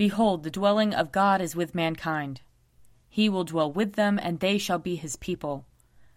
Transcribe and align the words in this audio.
Behold, 0.00 0.44
the 0.44 0.50
dwelling 0.50 0.94
of 0.94 1.12
God 1.12 1.42
is 1.42 1.54
with 1.54 1.74
mankind. 1.74 2.40
He 3.10 3.28
will 3.28 3.44
dwell 3.44 3.70
with 3.70 3.96
them, 3.96 4.18
and 4.18 4.40
they 4.40 4.56
shall 4.56 4.78
be 4.78 4.96
his 4.96 5.16
people. 5.16 5.66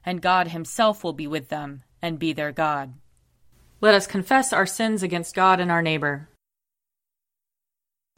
And 0.05 0.21
God 0.21 0.47
himself 0.47 1.03
will 1.03 1.11
be 1.11 1.27
with 1.27 1.49
them, 1.49 1.83
and 2.01 2.17
be 2.17 2.31
their 2.31 2.53
God. 2.53 2.93
Let 3.81 3.93
us 3.93 4.07
confess 4.07 4.53
our 4.53 4.65
sins 4.65 5.03
against 5.03 5.35
God 5.35 5.59
and 5.59 5.69
our 5.69 5.81
neighbor. 5.81 6.29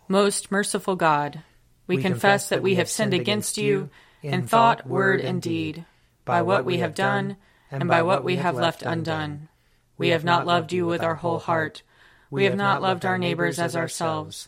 Most 0.08 0.52
merciful 0.52 0.96
God, 0.96 1.42
we, 1.88 1.96
we 1.96 2.04
confess 2.04 2.48
that 2.50 2.62
we 2.62 2.76
have 2.76 2.88
sinned 2.88 3.16
against 3.16 3.58
you 3.58 3.90
in 4.22 4.46
thought, 4.46 4.86
word, 4.86 5.20
and 5.20 5.42
deed, 5.42 5.84
by 6.26 6.44
what 6.44 6.64
we 6.64 6.78
have 6.78 6.94
done, 6.94 7.38
and 7.72 7.90
by 7.90 8.04
what 8.04 8.24
we 8.24 8.36
have 8.36 8.54
left 8.54 8.84
undone. 8.84 9.50
We 9.98 10.10
have 10.10 10.24
not 10.24 10.46
loved 10.46 10.74
you 10.74 10.86
with 10.86 11.02
our 11.02 11.16
whole 11.16 11.40
heart. 11.40 11.82
We 12.30 12.44
have 12.44 12.56
not 12.56 12.84
loved 12.84 13.04
our 13.04 13.18
neighbors 13.18 13.58
as 13.58 13.76
ourselves. 13.76 14.48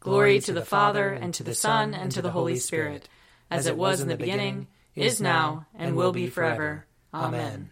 Glory 0.00 0.40
to 0.40 0.52
the 0.52 0.64
Father, 0.64 1.10
and 1.10 1.34
to 1.34 1.42
the 1.42 1.54
Son, 1.54 1.94
and 1.94 2.10
to 2.12 2.22
the 2.22 2.30
Holy 2.30 2.56
Spirit, 2.56 3.08
as 3.50 3.66
it 3.66 3.76
was 3.76 4.00
in 4.00 4.08
the 4.08 4.16
beginning, 4.16 4.66
is 4.94 5.20
now, 5.20 5.66
and 5.74 5.94
will 5.94 6.12
be 6.12 6.26
forever. 6.26 6.86
Amen. 7.12 7.70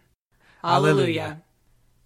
Alleluia. 0.62 1.42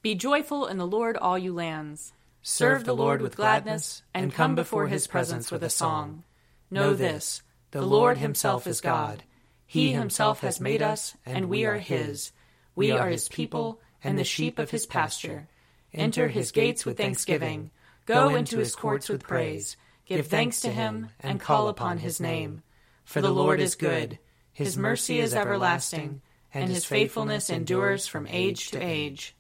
Be 0.01 0.15
joyful 0.15 0.67
in 0.67 0.79
the 0.79 0.87
Lord, 0.87 1.17
all 1.17 1.37
you 1.37 1.53
lands. 1.53 2.13
Serve 2.41 2.85
the 2.85 2.95
Lord 2.95 3.21
with 3.21 3.37
gladness, 3.37 4.03
and 4.15 4.33
come 4.33 4.55
before 4.55 4.87
his 4.87 5.07
presence 5.07 5.51
with 5.51 5.63
a 5.63 5.71
song. 5.71 6.25
Know 6.71 6.95
this 6.95 7.43
the 7.73 7.83
Lord 7.83 8.19
himself 8.19 8.67
is 8.67 8.81
God. 8.81 9.25
He 9.67 9.93
himself 9.93 10.41
has 10.41 10.61
made 10.61 10.83
us, 10.83 11.17
and 11.25 11.49
we 11.49 11.65
are 11.65 11.79
his. 11.79 12.33
We 12.75 12.91
are 12.91 13.09
his 13.09 13.29
people, 13.29 13.81
and 14.05 14.19
the 14.19 14.25
sheep 14.25 14.59
of 14.59 14.71
his 14.71 14.87
pasture. 14.87 15.49
Enter 15.95 16.29
his 16.29 16.53
gates 16.53 16.85
with 16.85 16.99
thanksgiving. 16.99 17.71
Go 18.07 18.35
into 18.35 18.59
his 18.59 18.75
courts 18.75 19.09
with 19.09 19.23
praise. 19.23 19.77
Give 20.07 20.27
thanks 20.27 20.61
to 20.63 20.71
him, 20.71 21.11
and 21.21 21.41
call 21.41 21.69
upon 21.69 21.99
his 21.99 22.21
name. 22.21 22.63
For 23.05 23.21
the 23.21 23.31
Lord 23.31 23.61
is 23.61 23.75
good, 23.75 24.19
his 24.53 24.77
mercy 24.77 25.21
is 25.21 25.35
everlasting, 25.35 26.23
and 26.53 26.69
his 26.69 26.85
faithfulness 26.85 27.49
endures 27.51 28.07
from 28.07 28.27
age 28.27 28.71
to 28.73 28.79
age. 28.79 29.35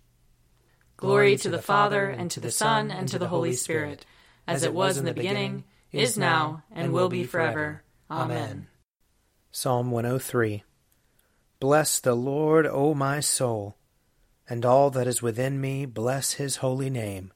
Glory 0.96 1.36
to 1.36 1.50
the 1.50 1.60
Father, 1.60 2.08
and 2.08 2.30
to 2.30 2.40
the 2.40 2.50
Son, 2.50 2.90
and 2.90 3.08
to 3.08 3.18
the 3.18 3.28
Holy 3.28 3.52
Spirit, 3.52 4.06
as 4.46 4.62
it 4.62 4.72
was 4.72 4.96
in 4.96 5.04
the 5.04 5.12
beginning, 5.12 5.64
is 5.90 6.16
now, 6.16 6.62
and 6.70 6.92
will 6.92 7.08
be 7.08 7.24
forever. 7.24 7.82
Amen. 8.10 8.68
Psalm 9.50 9.90
103 9.90 10.62
Bless 11.60 12.00
the 12.00 12.14
Lord, 12.14 12.66
O 12.66 12.94
my 12.94 13.20
soul, 13.20 13.76
and 14.48 14.64
all 14.64 14.90
that 14.90 15.06
is 15.06 15.22
within 15.22 15.60
me, 15.60 15.86
bless 15.86 16.34
his 16.34 16.56
holy 16.56 16.90
name. 16.90 17.32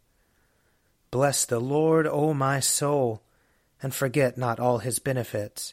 Bless 1.17 1.47
the 1.47 1.61
Lord, 1.61 2.07
O 2.07 2.35
my 2.35 2.61
soul, 2.61 3.23
and 3.83 3.95
forget 3.95 4.37
not 4.37 4.61
all 4.61 4.81
his 4.81 4.99
benefits. 4.99 5.73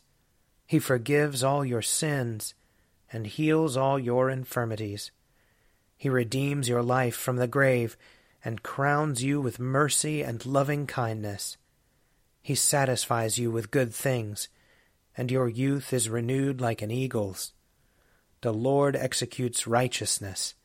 He 0.65 0.79
forgives 0.79 1.43
all 1.43 1.65
your 1.65 1.81
sins 1.81 2.53
and 3.11 3.27
heals 3.27 3.75
all 3.75 3.99
your 3.99 4.29
infirmities. 4.29 5.11
He 5.97 6.07
redeems 6.07 6.69
your 6.69 6.81
life 6.81 7.17
from 7.17 7.35
the 7.35 7.47
grave 7.49 7.97
and 8.45 8.63
crowns 8.63 9.21
you 9.21 9.41
with 9.41 9.59
mercy 9.59 10.21
and 10.21 10.45
loving 10.45 10.87
kindness. 10.87 11.57
He 12.41 12.55
satisfies 12.55 13.37
you 13.37 13.51
with 13.51 13.69
good 13.69 13.93
things, 13.93 14.47
and 15.17 15.29
your 15.29 15.49
youth 15.49 15.91
is 15.91 16.07
renewed 16.07 16.61
like 16.61 16.81
an 16.81 16.89
eagle's. 16.89 17.51
The 18.39 18.53
Lord 18.53 18.95
executes 18.95 19.67
righteousness 19.67 20.55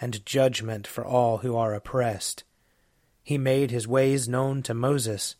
and 0.00 0.24
judgment 0.24 0.86
for 0.86 1.04
all 1.04 1.38
who 1.38 1.56
are 1.56 1.74
oppressed. 1.74 2.44
He 3.28 3.36
made 3.36 3.70
his 3.70 3.86
ways 3.86 4.26
known 4.26 4.62
to 4.62 4.72
Moses, 4.72 5.36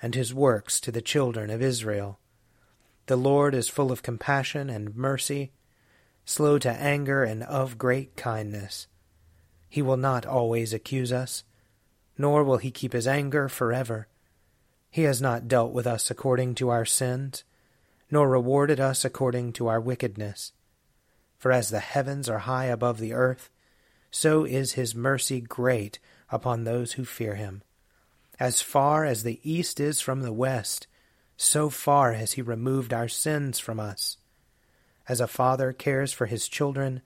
and 0.00 0.14
his 0.14 0.32
works 0.32 0.80
to 0.80 0.90
the 0.90 1.02
children 1.02 1.50
of 1.50 1.60
Israel. 1.60 2.18
The 3.04 3.18
Lord 3.18 3.54
is 3.54 3.68
full 3.68 3.92
of 3.92 4.02
compassion 4.02 4.70
and 4.70 4.96
mercy, 4.96 5.52
slow 6.24 6.58
to 6.60 6.70
anger, 6.70 7.24
and 7.24 7.42
of 7.42 7.76
great 7.76 8.16
kindness. 8.16 8.86
He 9.68 9.82
will 9.82 9.98
not 9.98 10.24
always 10.24 10.72
accuse 10.72 11.12
us, 11.12 11.44
nor 12.16 12.44
will 12.44 12.56
he 12.56 12.70
keep 12.70 12.94
his 12.94 13.06
anger 13.06 13.50
forever. 13.50 14.08
He 14.90 15.02
has 15.02 15.20
not 15.20 15.48
dealt 15.48 15.74
with 15.74 15.86
us 15.86 16.10
according 16.10 16.54
to 16.54 16.70
our 16.70 16.86
sins, 16.86 17.44
nor 18.10 18.26
rewarded 18.26 18.80
us 18.80 19.04
according 19.04 19.52
to 19.52 19.66
our 19.66 19.82
wickedness. 19.82 20.52
For 21.36 21.52
as 21.52 21.68
the 21.68 21.80
heavens 21.80 22.30
are 22.30 22.38
high 22.38 22.68
above 22.68 22.98
the 22.98 23.12
earth, 23.12 23.50
so 24.10 24.46
is 24.46 24.72
his 24.72 24.94
mercy 24.94 25.42
great 25.42 25.98
upon 26.30 26.64
those 26.64 26.92
who 26.92 27.04
fear 27.04 27.34
him. 27.34 27.62
As 28.38 28.60
far 28.60 29.04
as 29.04 29.22
the 29.22 29.40
east 29.42 29.80
is 29.80 30.00
from 30.00 30.22
the 30.22 30.32
west, 30.32 30.86
so 31.36 31.70
far 31.70 32.12
has 32.12 32.32
he 32.32 32.42
removed 32.42 32.92
our 32.92 33.08
sins 33.08 33.58
from 33.58 33.80
us. 33.80 34.16
As 35.08 35.20
a 35.20 35.26
father 35.26 35.72
cares 35.72 36.12
for 36.12 36.26
his 36.26 36.48
children, 36.48 37.00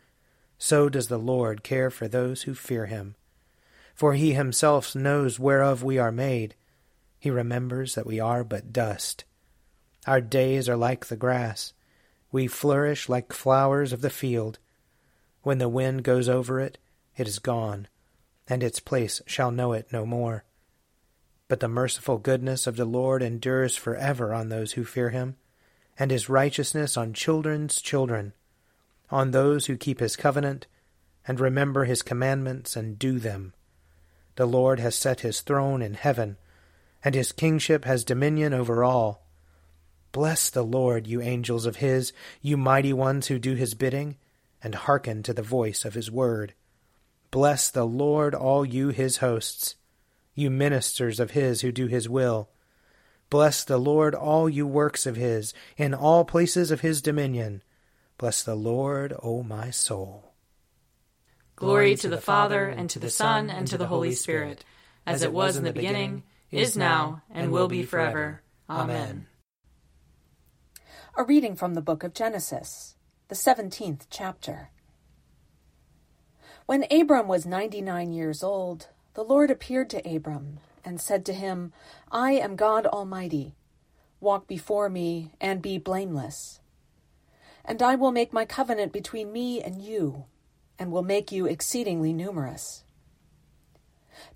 so 0.59 0.89
does 0.89 1.09
the 1.09 1.19
Lord 1.19 1.63
care 1.63 1.91
for 1.91 2.09
those 2.09 2.43
who 2.43 2.55
fear 2.55 2.87
him. 2.87 3.15
For 3.95 4.15
he 4.15 4.33
himself 4.33 4.95
knows 4.95 5.39
whereof 5.39 5.83
we 5.83 5.99
are 5.99 6.13
made. 6.13 6.55
He 7.19 7.31
remembers 7.31 7.95
that 7.95 8.07
we 8.07 8.19
are 8.21 8.43
but 8.43 8.73
dust. 8.73 9.25
Our 10.07 10.21
days 10.21 10.69
are 10.69 10.77
like 10.77 11.07
the 11.07 11.17
grass. 11.17 11.73
We 12.33 12.47
flourish 12.47 13.09
like 13.09 13.33
flowers 13.33 13.93
of 13.93 14.01
the 14.01 14.11
field. 14.11 14.59
When 15.43 15.59
the 15.59 15.69
wind 15.69 16.03
goes 16.03 16.29
over 16.29 16.61
it, 16.61 16.79
it 17.17 17.29
is 17.29 17.39
gone, 17.39 17.87
and 18.53 18.63
its 18.63 18.81
place 18.81 19.23
shall 19.25 19.51
know 19.51 19.73
it 19.73 19.91
no 19.95 20.05
more. 20.05 20.45
But 21.49 21.61
the 21.61 21.69
merciful 21.69 22.19
goodness 22.19 22.67
of 22.67 22.77
the 22.77 22.85
Lord 22.85 23.23
endures 23.23 23.79
for 23.79 23.97
ever 23.97 24.35
on 24.35 24.51
those 24.51 24.73
who 24.73 24.85
fear 24.85 25.09
him, 25.09 25.37
and 25.99 26.11
his 26.11 26.29
righteousness 26.29 26.99
on 26.99 27.15
children's 27.15 27.81
children, 27.81 28.35
on 29.09 29.31
those 29.31 29.67
who 29.67 29.79
keep 29.79 30.01
his 30.01 30.17
covenant, 30.17 30.67
and 31.27 31.41
remember 31.41 31.87
his 31.87 32.03
commandments 32.03 32.77
and 32.77 32.99
do 32.99 33.19
them. 33.19 33.55
The 34.37 34.45
Lord 34.45 34.81
has 34.81 34.97
set 34.97 35.21
his 35.21 35.41
throne 35.41 35.81
in 35.81 35.95
heaven, 35.95 36.37
and 37.03 37.15
his 37.15 37.33
kingship 37.33 37.87
has 37.87 38.05
dominion 38.05 38.53
over 38.53 38.85
all. 38.85 39.27
Bless 40.13 40.51
the 40.51 40.63
Lord, 40.63 41.07
you 41.07 41.23
angels 41.23 41.65
of 41.65 41.77
his, 41.77 42.13
you 42.43 42.59
mighty 42.59 42.93
ones 42.93 43.29
who 43.29 43.39
do 43.39 43.55
his 43.55 43.73
bidding, 43.73 44.19
and 44.63 44.75
hearken 44.75 45.23
to 45.23 45.33
the 45.33 45.41
voice 45.41 45.87
of 45.87 45.95
his 45.95 46.11
word. 46.11 46.53
Bless 47.33 47.71
the 47.71 47.87
Lord, 47.87 48.35
all 48.35 48.63
you 48.63 48.91
his 48.91 49.17
hosts, 49.17 49.77
you 50.35 50.51
ministers 50.51 51.19
of 51.19 51.31
his 51.31 51.63
who 51.63 51.73
do 51.73 51.87
his 51.87 52.07
will. 52.07 52.51
Bless 53.31 53.65
the 53.65 53.79
Lord, 53.79 54.15
all 54.15 54.51
you 54.51 54.67
works 54.67 55.07
of 55.07 55.17
his, 55.17 55.55
in 55.79 55.95
all 55.95 56.27
places 56.27 56.71
of 56.71 56.83
his 56.83 57.01
dominion. 57.01 57.63
Bless 58.19 58.43
the 58.43 58.55
Lord, 58.55 59.15
O 59.23 59.43
my 59.43 59.71
soul. 59.71 60.35
Glory 61.57 61.97
to 61.97 62.09
the 62.09 62.21
Father, 62.21 62.69
and 62.69 62.91
to 62.91 62.99
the 62.99 63.09
Son, 63.09 63.49
and 63.49 63.67
to 63.67 63.79
the 63.79 63.87
Holy 63.87 64.13
Spirit, 64.13 64.63
as 65.07 65.23
it 65.23 65.33
was 65.33 65.57
in 65.57 65.65
the 65.65 65.73
beginning, 65.73 66.25
is 66.51 66.77
now, 66.77 67.23
and 67.31 67.51
will 67.51 67.69
be 67.69 67.83
forever. 67.83 68.43
Amen. 68.69 69.27
A 71.17 71.25
reading 71.25 71.57
from 71.57 71.73
the 71.73 71.81
book 71.81 72.05
of 72.05 72.13
Genesis, 72.13 72.97
the 73.29 73.35
seventeenth 73.35 74.09
chapter. 74.11 74.69
When 76.67 76.85
Abram 76.93 77.27
was 77.27 77.45
ninety 77.45 77.81
nine 77.81 78.13
years 78.13 78.43
old, 78.43 78.87
the 79.15 79.25
Lord 79.25 79.51
appeared 79.51 79.91
to 79.91 80.09
Abram 80.09 80.61
and 80.85 81.01
said 81.01 81.27
to 81.27 81.33
him, 81.33 81.73
I 82.11 82.33
am 82.33 82.55
God 82.55 82.87
Almighty. 82.87 83.57
Walk 84.21 84.47
before 84.47 84.89
me 84.89 85.33
and 85.41 85.61
be 85.61 85.77
blameless. 85.77 86.61
And 87.65 87.83
I 87.83 87.97
will 87.97 88.13
make 88.13 88.33
my 88.33 88.45
covenant 88.45 88.93
between 88.93 89.33
me 89.33 89.61
and 89.61 89.83
you, 89.83 90.27
and 90.79 90.93
will 90.93 91.03
make 91.03 91.33
you 91.33 91.47
exceedingly 91.47 92.13
numerous. 92.13 92.85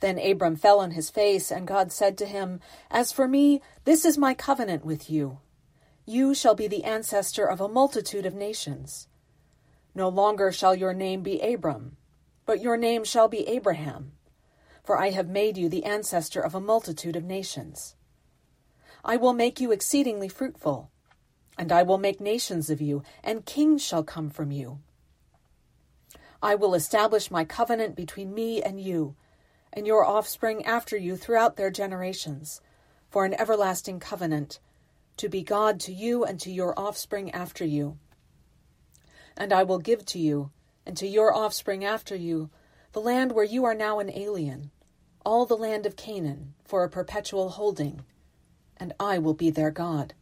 Then 0.00 0.18
Abram 0.18 0.56
fell 0.56 0.80
on 0.80 0.90
his 0.92 1.10
face, 1.10 1.52
and 1.52 1.66
God 1.66 1.92
said 1.92 2.18
to 2.18 2.26
him, 2.26 2.60
As 2.90 3.12
for 3.12 3.28
me, 3.28 3.62
this 3.84 4.04
is 4.04 4.18
my 4.18 4.34
covenant 4.34 4.84
with 4.84 5.08
you. 5.08 5.38
You 6.04 6.34
shall 6.34 6.56
be 6.56 6.66
the 6.66 6.84
ancestor 6.84 7.48
of 7.48 7.60
a 7.60 7.68
multitude 7.68 8.26
of 8.26 8.34
nations. 8.34 9.06
No 9.94 10.08
longer 10.08 10.50
shall 10.50 10.74
your 10.74 10.92
name 10.92 11.22
be 11.22 11.40
Abram 11.40 11.96
but 12.46 12.62
your 12.62 12.76
name 12.76 13.04
shall 13.04 13.28
be 13.28 13.46
Abraham, 13.48 14.12
for 14.84 14.96
I 14.98 15.10
have 15.10 15.28
made 15.28 15.58
you 15.58 15.68
the 15.68 15.84
ancestor 15.84 16.40
of 16.40 16.54
a 16.54 16.60
multitude 16.60 17.16
of 17.16 17.24
nations. 17.24 17.96
I 19.04 19.16
will 19.16 19.32
make 19.32 19.60
you 19.60 19.72
exceedingly 19.72 20.28
fruitful, 20.28 20.90
and 21.58 21.72
I 21.72 21.82
will 21.82 21.98
make 21.98 22.20
nations 22.20 22.70
of 22.70 22.80
you, 22.80 23.02
and 23.22 23.44
kings 23.44 23.84
shall 23.84 24.04
come 24.04 24.30
from 24.30 24.52
you. 24.52 24.78
I 26.42 26.54
will 26.54 26.74
establish 26.74 27.30
my 27.30 27.44
covenant 27.44 27.96
between 27.96 28.32
me 28.32 28.62
and 28.62 28.80
you, 28.80 29.16
and 29.72 29.86
your 29.86 30.04
offspring 30.04 30.64
after 30.64 30.96
you 30.96 31.16
throughout 31.16 31.56
their 31.56 31.70
generations, 31.70 32.60
for 33.10 33.24
an 33.24 33.34
everlasting 33.34 33.98
covenant, 33.98 34.60
to 35.16 35.28
be 35.28 35.42
God 35.42 35.80
to 35.80 35.92
you 35.92 36.24
and 36.24 36.38
to 36.40 36.50
your 36.50 36.78
offspring 36.78 37.30
after 37.32 37.64
you. 37.64 37.98
And 39.36 39.52
I 39.52 39.64
will 39.64 39.78
give 39.78 40.04
to 40.06 40.18
you, 40.18 40.50
and 40.86 40.96
to 40.96 41.06
your 41.06 41.34
offspring 41.34 41.84
after 41.84 42.14
you, 42.14 42.48
the 42.92 43.00
land 43.00 43.32
where 43.32 43.44
you 43.44 43.64
are 43.64 43.74
now 43.74 43.98
an 43.98 44.10
alien, 44.10 44.70
all 45.24 45.44
the 45.44 45.56
land 45.56 45.84
of 45.84 45.96
Canaan, 45.96 46.54
for 46.64 46.84
a 46.84 46.88
perpetual 46.88 47.50
holding, 47.50 48.04
and 48.76 48.94
I 49.00 49.18
will 49.18 49.34
be 49.34 49.50
their 49.50 49.72
God. 49.72 50.14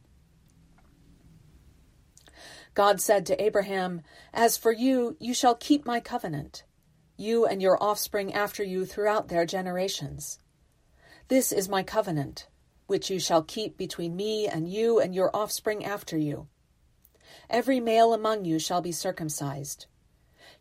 God 2.73 3.01
said 3.01 3.27
to 3.27 3.41
Abraham, 3.41 4.03
As 4.33 4.57
for 4.57 4.73
you, 4.73 5.17
you 5.21 5.35
shall 5.35 5.55
keep 5.55 5.87
my 5.87 6.01
covenant, 6.01 6.65
you 7.17 7.47
and 7.47 7.63
your 7.63 7.81
offspring 7.81 8.33
after 8.33 8.65
you 8.65 8.85
throughout 8.85 9.29
their 9.29 9.47
generations. 9.47 10.41
This 11.29 11.53
is 11.53 11.69
my 11.69 11.83
covenant, 11.83 12.49
which 12.87 13.11
you 13.11 13.21
shall 13.21 13.43
keep 13.43 13.77
between 13.77 14.17
me 14.17 14.49
and 14.49 14.69
you 14.69 14.99
and 14.99 15.15
your 15.15 15.35
offspring 15.35 15.85
after 15.85 16.19
you. 16.19 16.49
Every 17.49 17.79
male 17.79 18.13
among 18.13 18.45
you 18.45 18.59
shall 18.59 18.81
be 18.81 18.93
circumcised. 18.93 19.87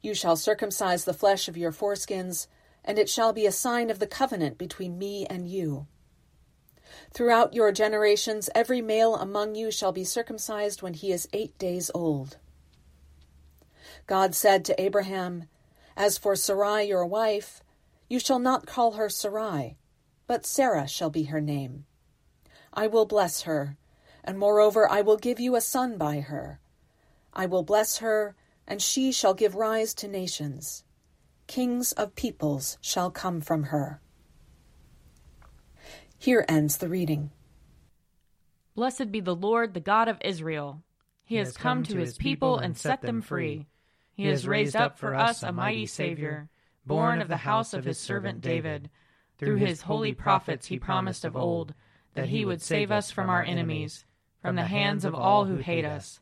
You 0.03 0.13
shall 0.13 0.35
circumcise 0.35 1.05
the 1.05 1.13
flesh 1.13 1.47
of 1.47 1.55
your 1.55 1.71
foreskins, 1.71 2.47
and 2.83 2.99
it 2.99 3.09
shall 3.09 3.31
be 3.31 3.45
a 3.45 3.53
sign 3.53 3.89
of 3.89 3.99
the 3.99 4.05
covenant 4.05 4.57
between 4.57 4.99
me 4.99 5.25
and 5.25 5.47
you. 5.47 5.87
Throughout 7.11 7.53
your 7.53 7.71
generations, 7.71 8.49
every 8.53 8.81
male 8.81 9.15
among 9.15 9.55
you 9.55 9.71
shall 9.71 9.93
be 9.93 10.03
circumcised 10.03 10.81
when 10.81 10.93
he 10.93 11.13
is 11.13 11.29
eight 11.31 11.57
days 11.57 11.89
old. 11.95 12.37
God 14.05 14.35
said 14.35 14.65
to 14.65 14.81
Abraham, 14.81 15.45
As 15.95 16.17
for 16.17 16.35
Sarai 16.35 16.83
your 16.83 17.05
wife, 17.05 17.63
you 18.09 18.19
shall 18.19 18.39
not 18.39 18.65
call 18.65 18.93
her 18.93 19.07
Sarai, 19.07 19.77
but 20.27 20.45
Sarah 20.45 20.87
shall 20.87 21.09
be 21.09 21.23
her 21.23 21.39
name. 21.39 21.85
I 22.73 22.87
will 22.87 23.05
bless 23.05 23.43
her, 23.43 23.77
and 24.21 24.37
moreover 24.37 24.89
I 24.91 24.99
will 24.99 25.17
give 25.17 25.39
you 25.39 25.55
a 25.55 25.61
son 25.61 25.97
by 25.97 26.19
her. 26.19 26.59
I 27.33 27.45
will 27.45 27.63
bless 27.63 27.99
her, 27.99 28.35
and 28.67 28.81
she 28.81 29.11
shall 29.11 29.33
give 29.33 29.55
rise 29.55 29.93
to 29.95 30.07
nations. 30.07 30.83
Kings 31.47 31.91
of 31.93 32.15
peoples 32.15 32.77
shall 32.81 33.11
come 33.11 33.41
from 33.41 33.63
her. 33.63 34.01
Here 36.17 36.45
ends 36.47 36.77
the 36.77 36.87
reading. 36.87 37.31
Blessed 38.75 39.11
be 39.11 39.19
the 39.19 39.35
Lord, 39.35 39.73
the 39.73 39.79
God 39.79 40.07
of 40.07 40.17
Israel. 40.21 40.81
He, 41.25 41.35
has 41.35 41.57
come 41.57 41.83
to 41.83 41.97
his 41.97 42.17
people 42.17 42.57
and 42.57 42.77
set 42.77 43.01
them 43.01 43.21
free. 43.21 43.67
He 44.13 44.25
has 44.27 44.47
raised 44.47 44.75
up 44.75 44.97
for 44.97 45.15
us 45.15 45.43
a 45.43 45.51
mighty 45.51 45.85
Savior, 45.85 46.49
born 46.85 47.21
of 47.21 47.27
the 47.27 47.37
house 47.37 47.73
of 47.73 47.85
his 47.85 47.97
servant 47.97 48.41
David. 48.41 48.89
Through 49.37 49.57
his 49.57 49.81
holy 49.81 50.13
prophets 50.13 50.67
he 50.67 50.79
promised 50.79 51.25
of 51.25 51.35
old 51.35 51.73
that 52.13 52.29
he 52.29 52.45
would 52.45 52.61
save 52.61 52.91
us 52.91 53.11
from 53.11 53.29
our 53.29 53.43
enemies, 53.43 54.05
from 54.41 54.55
the 54.55 54.63
hands 54.63 55.05
of 55.05 55.15
all 55.15 55.45
who 55.45 55.57
hate 55.57 55.85
us. 55.85 56.21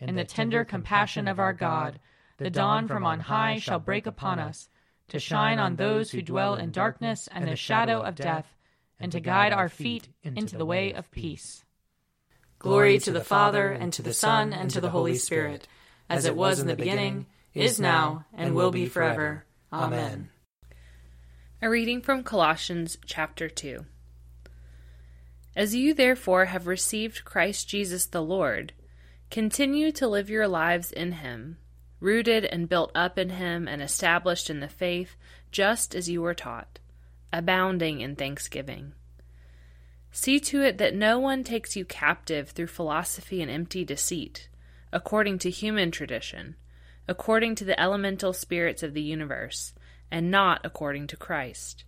In 0.00 0.14
the 0.14 0.24
tender 0.24 0.64
compassion 0.64 1.28
of 1.28 1.38
our 1.38 1.52
God, 1.52 1.98
the 2.36 2.50
dawn 2.50 2.86
from 2.86 3.04
on 3.04 3.20
high 3.20 3.58
shall 3.58 3.80
break 3.80 4.06
upon 4.06 4.38
us, 4.38 4.68
to 5.08 5.18
shine 5.18 5.58
on 5.58 5.76
those 5.76 6.10
who 6.10 6.22
dwell 6.22 6.54
in 6.54 6.70
darkness 6.70 7.28
and 7.32 7.48
the 7.48 7.56
shadow 7.56 8.00
of 8.00 8.14
death 8.14 8.54
and 9.00 9.12
to 9.12 9.20
guide 9.20 9.52
our 9.52 9.68
feet 9.68 10.08
into 10.22 10.56
the 10.56 10.66
way 10.66 10.92
of 10.92 11.10
peace. 11.10 11.64
Glory 12.58 12.98
to 12.98 13.12
the 13.12 13.22
Father, 13.22 13.70
and 13.70 13.92
to 13.92 14.02
the 14.02 14.12
Son, 14.12 14.52
and 14.52 14.70
to 14.70 14.80
the 14.80 14.90
Holy 14.90 15.14
Spirit, 15.14 15.68
as 16.10 16.24
it 16.24 16.34
was 16.34 16.58
in 16.58 16.66
the 16.66 16.74
beginning, 16.74 17.26
is 17.54 17.78
now, 17.78 18.24
and 18.34 18.54
will 18.54 18.72
be 18.72 18.86
forever. 18.86 19.44
Amen. 19.72 20.30
A 21.62 21.70
reading 21.70 22.02
from 22.02 22.24
Colossians 22.24 22.98
chapter 23.06 23.48
2. 23.48 23.84
As 25.54 25.74
you 25.74 25.94
therefore 25.94 26.46
have 26.46 26.66
received 26.66 27.24
Christ 27.24 27.68
Jesus 27.68 28.06
the 28.06 28.22
Lord, 28.22 28.72
continue 29.30 29.92
to 29.92 30.08
live 30.08 30.30
your 30.30 30.48
lives 30.48 30.92
in 30.92 31.12
him, 31.12 31.58
rooted 32.00 32.44
and 32.44 32.68
built 32.68 32.90
up 32.94 33.18
in 33.18 33.30
him 33.30 33.68
and 33.68 33.82
established 33.82 34.50
in 34.50 34.60
the 34.60 34.68
faith, 34.68 35.16
just 35.50 35.94
as 35.94 36.08
you 36.08 36.22
were 36.22 36.34
taught 36.34 36.78
abounding 37.32 38.00
in 38.00 38.16
thanksgiving. 38.16 38.92
See 40.10 40.40
to 40.40 40.62
it 40.62 40.78
that 40.78 40.94
no 40.94 41.18
one 41.18 41.44
takes 41.44 41.76
you 41.76 41.84
captive 41.84 42.50
through 42.50 42.68
philosophy 42.68 43.42
and 43.42 43.50
empty 43.50 43.84
deceit, 43.84 44.48
according 44.92 45.38
to 45.40 45.50
human 45.50 45.90
tradition, 45.90 46.56
according 47.06 47.54
to 47.56 47.64
the 47.64 47.78
elemental 47.78 48.32
spirits 48.32 48.82
of 48.82 48.94
the 48.94 49.02
universe, 49.02 49.74
and 50.10 50.30
not 50.30 50.60
according 50.64 51.06
to 51.08 51.16
Christ. 51.16 51.84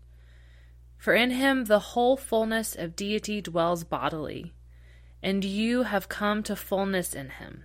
For 0.99 1.15
in 1.15 1.31
him 1.31 1.65
the 1.65 1.79
whole 1.79 2.17
fullness 2.17 2.77
of 2.77 2.95
deity 2.95 3.41
dwells 3.41 3.85
bodily, 3.85 4.53
and 5.23 5.45
you 5.45 5.83
have 5.83 6.09
come 6.09 6.43
to 6.43 6.57
fullness 6.57 7.15
in 7.15 7.31
him, 7.31 7.65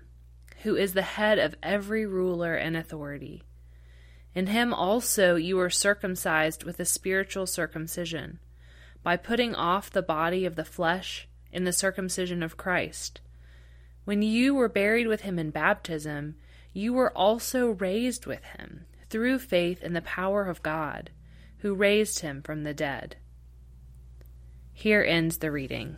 who 0.63 0.75
is 0.75 0.93
the 0.93 1.01
head 1.01 1.39
of 1.39 1.55
every 1.63 2.05
ruler 2.05 2.55
and 2.55 2.75
authority. 2.75 3.43
In 4.33 4.47
him 4.47 4.73
also 4.73 5.35
you 5.35 5.55
were 5.55 5.69
circumcised 5.69 6.63
with 6.63 6.79
a 6.79 6.85
spiritual 6.85 7.47
circumcision, 7.47 8.39
by 9.03 9.15
putting 9.15 9.55
off 9.55 9.89
the 9.89 10.01
body 10.01 10.45
of 10.45 10.55
the 10.55 10.65
flesh 10.65 11.27
in 11.51 11.63
the 11.63 11.71
circumcision 11.71 12.43
of 12.43 12.57
Christ. 12.57 13.21
When 14.03 14.21
you 14.21 14.53
were 14.53 14.67
buried 14.67 15.07
with 15.07 15.21
him 15.21 15.39
in 15.39 15.51
baptism, 15.51 16.35
you 16.73 16.91
were 16.91 17.15
also 17.17 17.69
raised 17.69 18.25
with 18.25 18.43
him 18.43 18.85
through 19.09 19.39
faith 19.39 19.81
in 19.81 19.93
the 19.93 20.01
power 20.01 20.45
of 20.45 20.61
God, 20.61 21.11
who 21.59 21.73
raised 21.73 22.19
him 22.19 22.41
from 22.41 22.63
the 22.63 22.73
dead. 22.73 23.15
Here 24.73 25.03
ends 25.03 25.37
the 25.37 25.51
reading. 25.51 25.97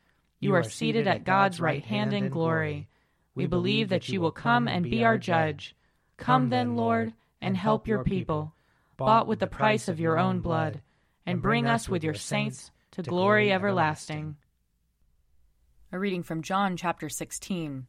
You 0.41 0.55
are 0.55 0.63
seated 0.63 1.07
at 1.07 1.23
God's 1.23 1.61
right 1.61 1.85
hand 1.85 2.13
in 2.13 2.29
glory. 2.29 2.89
We 3.35 3.45
believe 3.45 3.89
that 3.89 4.09
you 4.09 4.19
will 4.19 4.31
come 4.31 4.67
and 4.67 4.83
be 4.83 5.03
our 5.03 5.19
judge. 5.19 5.75
Come 6.17 6.49
then, 6.49 6.75
Lord, 6.75 7.13
and 7.39 7.55
help 7.55 7.87
your 7.87 8.03
people, 8.03 8.55
bought 8.97 9.27
with 9.27 9.37
the 9.37 9.45
price 9.45 9.87
of 9.87 9.99
your 9.99 10.17
own 10.17 10.39
blood, 10.39 10.81
and 11.27 11.43
bring 11.43 11.67
us 11.67 11.87
with 11.87 12.03
your 12.03 12.15
saints 12.15 12.71
to 12.89 13.03
glory 13.03 13.51
everlasting. 13.51 14.35
A 15.91 15.99
reading 15.99 16.23
from 16.23 16.41
John 16.41 16.75
chapter 16.75 17.07
16. 17.07 17.85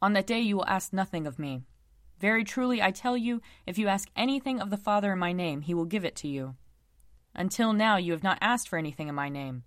On 0.00 0.12
that 0.12 0.28
day 0.28 0.40
you 0.40 0.56
will 0.56 0.66
ask 0.66 0.92
nothing 0.92 1.26
of 1.26 1.40
me. 1.40 1.64
Very 2.20 2.44
truly 2.44 2.80
I 2.80 2.92
tell 2.92 3.16
you, 3.16 3.42
if 3.66 3.78
you 3.78 3.88
ask 3.88 4.08
anything 4.14 4.60
of 4.60 4.70
the 4.70 4.76
Father 4.76 5.12
in 5.12 5.18
my 5.18 5.32
name, 5.32 5.62
he 5.62 5.74
will 5.74 5.86
give 5.86 6.04
it 6.04 6.14
to 6.16 6.28
you. 6.28 6.54
Until 7.34 7.72
now 7.72 7.96
you 7.96 8.12
have 8.12 8.22
not 8.22 8.38
asked 8.40 8.68
for 8.68 8.78
anything 8.78 9.08
in 9.08 9.16
my 9.16 9.28
name. 9.28 9.64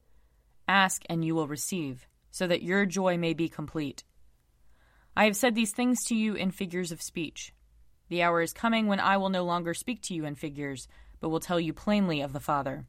Ask, 0.68 1.04
and 1.10 1.24
you 1.26 1.36
will 1.36 1.48
receive, 1.48 2.08
so 2.32 2.48
that 2.48 2.64
your 2.64 2.86
joy 2.86 3.18
may 3.18 3.34
be 3.34 3.50
complete. 3.50 4.04
I 5.16 5.26
have 5.26 5.36
said 5.36 5.56
these 5.56 5.74
things 5.74 6.04
to 6.06 6.16
you 6.16 6.36
in 6.36 6.52
figures 6.52 6.92
of 6.92 7.02
speech. 7.02 7.54
The 8.10 8.24
hour 8.24 8.42
is 8.42 8.54
coming 8.54 8.88
when 8.88 9.00
I 9.00 9.18
will 9.18 9.30
no 9.30 9.44
longer 9.44 9.74
speak 9.74 10.02
to 10.04 10.14
you 10.14 10.26
in 10.26 10.36
figures, 10.36 10.88
but 11.20 11.30
will 11.30 11.40
tell 11.40 11.60
you 11.60 11.74
plainly 11.74 12.22
of 12.22 12.34
the 12.34 12.40
Father. 12.40 12.86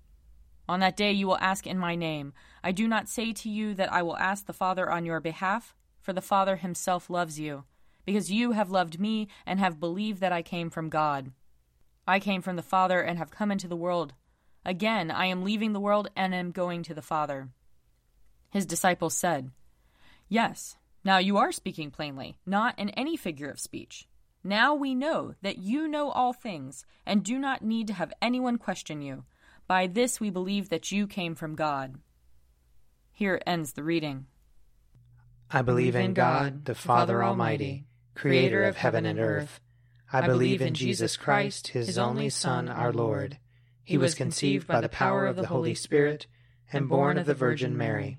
On 0.69 0.81
that 0.81 0.97
day 0.97 1.13
you 1.13 1.27
will 1.27 1.39
ask 1.39 1.67
in 1.67 1.79
my 1.79 1.97
name. 1.97 2.33
I 2.63 2.73
do 2.73 2.87
not 2.87 3.09
say 3.09 3.33
to 3.33 3.49
you 3.49 3.75
that 3.75 3.93
I 3.93 4.03
will 4.03 4.17
ask 4.17 4.47
the 4.47 4.53
Father 4.53 4.91
on 4.91 5.05
your 5.05 5.21
behalf, 5.21 5.75
for 6.01 6.13
the 6.13 6.21
Father 6.21 6.57
himself 6.57 7.11
loves 7.11 7.39
you, 7.39 7.65
because 8.05 8.31
you 8.31 8.53
have 8.53 8.71
loved 8.71 9.01
me 9.01 9.29
and 9.45 9.59
have 9.59 9.81
believed 9.81 10.21
that 10.21 10.33
I 10.33 10.43
came 10.43 10.71
from 10.71 10.89
God. 10.89 11.33
I 12.07 12.19
came 12.21 12.43
from 12.43 12.57
the 12.57 12.63
Father 12.63 13.01
and 13.01 13.19
have 13.19 13.31
come 13.31 13.51
into 13.51 13.69
the 13.69 13.77
world. 13.77 14.15
Again, 14.65 15.11
I 15.11 15.27
am 15.27 15.45
leaving 15.45 15.73
the 15.73 15.81
world 15.81 16.09
and 16.17 16.35
am 16.35 16.53
going 16.53 16.83
to 16.85 16.95
the 16.95 17.03
Father. 17.03 17.49
His 18.53 18.67
disciples 18.67 19.15
said, 19.15 19.51
Yes, 20.29 20.77
now 21.05 21.17
you 21.17 21.39
are 21.39 21.53
speaking 21.53 21.91
plainly, 21.91 22.37
not 22.45 22.79
in 22.79 22.91
any 22.91 23.17
figure 23.17 23.49
of 23.49 23.59
speech. 23.59 24.07
Now 24.45 24.75
we 24.75 24.95
know 24.95 25.35
that 25.41 25.57
you 25.57 25.89
know 25.89 26.11
all 26.11 26.35
things, 26.35 26.85
and 27.07 27.25
do 27.25 27.39
not 27.39 27.63
need 27.63 27.87
to 27.87 27.95
have 27.95 28.13
anyone 28.21 28.59
question 28.59 29.01
you. 29.01 29.25
By 29.67 29.87
this 29.87 30.21
we 30.21 30.29
believe 30.29 30.69
that 30.69 30.93
you 30.93 31.07
came 31.07 31.35
from 31.35 31.55
God. 31.55 31.97
Here 33.11 33.41
ends 33.47 33.73
the 33.73 33.83
reading. 33.83 34.27
I 35.51 35.63
believe 35.63 35.97
in 35.97 36.13
God, 36.13 36.67
the 36.67 36.75
Father 36.75 37.25
Almighty, 37.25 37.87
creator 38.15 38.65
of 38.65 38.77
heaven 38.77 39.07
and 39.07 39.19
earth. 39.19 39.61
I 40.13 40.27
believe 40.27 40.61
in 40.61 40.75
Jesus 40.75 41.17
Christ, 41.17 41.69
his 41.69 41.97
only 41.97 42.29
Son, 42.29 42.69
our 42.69 42.93
Lord. 42.93 43.39
He 43.83 43.97
was 43.97 44.15
conceived 44.15 44.67
by 44.67 44.83
the 44.83 44.91
power 44.91 45.27
of 45.27 45.37
the 45.37 45.47
Holy 45.47 45.75
Spirit 45.75 46.27
and 46.71 46.89
born 46.89 47.17
of 47.17 47.25
the 47.25 47.35
Virgin 47.35 47.79
Mary. 47.79 48.19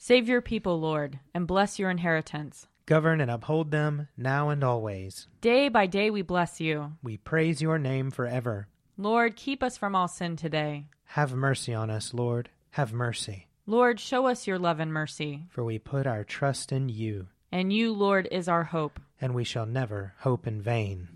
Save 0.00 0.28
your 0.28 0.40
people, 0.40 0.78
Lord, 0.78 1.18
and 1.34 1.46
bless 1.46 1.78
your 1.78 1.90
inheritance. 1.90 2.68
Govern 2.86 3.20
and 3.20 3.30
uphold 3.30 3.72
them 3.72 4.06
now 4.16 4.48
and 4.48 4.62
always. 4.62 5.26
Day 5.40 5.68
by 5.68 5.86
day 5.86 6.08
we 6.08 6.22
bless 6.22 6.60
you. 6.60 6.92
We 7.02 7.16
praise 7.16 7.60
your 7.60 7.78
name 7.78 8.12
forever. 8.12 8.68
Lord, 8.96 9.34
keep 9.34 9.60
us 9.62 9.76
from 9.76 9.96
all 9.96 10.06
sin 10.06 10.36
today. 10.36 10.86
Have 11.04 11.34
mercy 11.34 11.74
on 11.74 11.90
us, 11.90 12.14
Lord. 12.14 12.48
Have 12.70 12.92
mercy. 12.92 13.48
Lord, 13.66 13.98
show 13.98 14.26
us 14.26 14.46
your 14.46 14.58
love 14.58 14.78
and 14.78 14.92
mercy. 14.92 15.46
For 15.50 15.64
we 15.64 15.80
put 15.80 16.06
our 16.06 16.22
trust 16.22 16.70
in 16.70 16.88
you. 16.88 17.26
And 17.50 17.72
you, 17.72 17.92
Lord, 17.92 18.28
is 18.30 18.48
our 18.48 18.64
hope. 18.64 19.00
And 19.20 19.34
we 19.34 19.42
shall 19.44 19.66
never 19.66 20.14
hope 20.20 20.46
in 20.46 20.62
vain. 20.62 21.08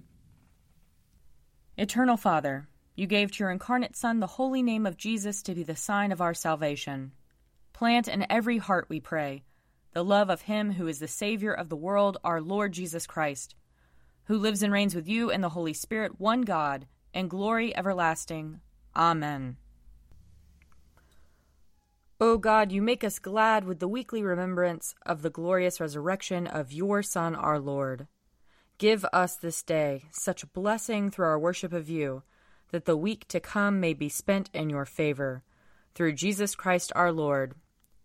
Eternal 1.79 2.17
Father, 2.17 2.67
you 2.97 3.07
gave 3.07 3.31
to 3.33 3.45
your 3.45 3.51
incarnate 3.51 3.97
Son 3.97 4.19
the 4.19 4.27
holy 4.27 4.62
name 4.62 4.87
of 4.87 4.97
Jesus 4.97 5.43
to 5.45 5.55
be 5.55 5.62
the 5.62 5.77
sign 5.77 6.11
of 6.11 6.21
our 6.21 6.35
salvation. 6.35 7.12
Plant 7.73 8.09
in 8.09 8.26
every 8.31 8.59
heart, 8.59 8.87
we 8.88 9.00
pray, 9.00 9.45
the 9.93 10.05
love 10.05 10.31
of 10.31 10.43
Him 10.43 10.73
who 10.73 10.87
is 10.87 10.99
the 10.99 11.09
Savior 11.09 11.52
of 11.52 11.69
the 11.69 11.76
world, 11.76 12.19
our 12.25 12.41
Lord 12.41 12.73
Jesus 12.73 13.07
Christ, 13.07 13.55
who 14.25 14.38
lives 14.38 14.62
and 14.62 14.73
reigns 14.73 14.95
with 14.95 15.09
you 15.09 15.31
in 15.31 15.41
the 15.41 15.50
Holy 15.50 15.73
Spirit, 15.73 16.21
one 16.21 16.43
God, 16.43 16.87
in 17.12 17.29
glory 17.29 17.76
everlasting. 17.76 18.61
Amen. 18.95 19.57
O 22.21 22.38
God, 22.38 22.71
you 22.71 22.81
make 22.81 23.02
us 23.02 23.19
glad 23.19 23.64
with 23.64 23.81
the 23.81 23.88
weekly 23.88 24.23
remembrance 24.23 24.95
of 25.05 25.23
the 25.23 25.31
glorious 25.31 25.81
resurrection 25.81 26.47
of 26.47 26.73
your 26.73 27.02
Son, 27.02 27.35
our 27.35 27.59
Lord. 27.59 28.07
Give 28.79 29.05
us 29.12 29.37
this 29.37 29.62
day 29.62 30.05
such 30.12 30.50
blessing 30.52 31.11
through 31.11 31.26
our 31.26 31.38
worship 31.38 31.73
of 31.73 31.88
you, 31.88 32.23
that 32.71 32.85
the 32.85 32.97
week 32.97 33.26
to 33.29 33.41
come 33.41 33.81
may 33.81 33.93
be 33.93 34.09
spent 34.09 34.50
in 34.55 34.71
your 34.71 34.85
favor. 34.85 35.43
Through 35.95 36.12
Jesus 36.12 36.55
Christ 36.55 36.93
our 36.95 37.12
Lord. 37.12 37.55